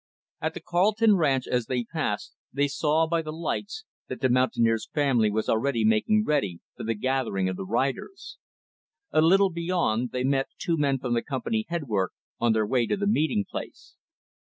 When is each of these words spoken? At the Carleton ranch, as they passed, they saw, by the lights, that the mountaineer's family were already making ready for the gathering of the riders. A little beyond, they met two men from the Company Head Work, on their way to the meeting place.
At 0.41 0.55
the 0.55 0.59
Carleton 0.61 1.15
ranch, 1.15 1.45
as 1.47 1.67
they 1.67 1.83
passed, 1.83 2.33
they 2.51 2.67
saw, 2.67 3.05
by 3.05 3.21
the 3.21 3.31
lights, 3.31 3.85
that 4.07 4.19
the 4.19 4.29
mountaineer's 4.29 4.89
family 4.91 5.29
were 5.29 5.43
already 5.47 5.85
making 5.85 6.23
ready 6.25 6.59
for 6.75 6.83
the 6.85 6.95
gathering 6.95 7.47
of 7.47 7.55
the 7.55 7.67
riders. 7.67 8.39
A 9.11 9.21
little 9.21 9.51
beyond, 9.51 10.09
they 10.09 10.23
met 10.23 10.49
two 10.57 10.75
men 10.75 10.97
from 10.97 11.13
the 11.13 11.21
Company 11.21 11.67
Head 11.69 11.83
Work, 11.87 12.13
on 12.39 12.53
their 12.53 12.65
way 12.65 12.87
to 12.87 12.97
the 12.97 13.05
meeting 13.05 13.45
place. 13.47 13.93